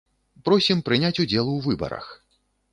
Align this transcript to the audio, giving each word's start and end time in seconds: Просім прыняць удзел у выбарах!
Просім 0.49 0.81
прыняць 0.87 1.13
удзел 1.27 1.53
у 1.53 1.55
выбарах! 1.69 2.13